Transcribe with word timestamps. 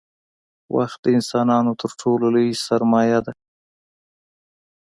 •وخت 0.75 0.97
د 1.03 1.07
انسانانو 1.17 1.71
تر 1.81 1.91
ټولو 2.01 2.25
لوی 2.35 2.49
سرمایه 2.67 3.19
دی. 3.25 3.33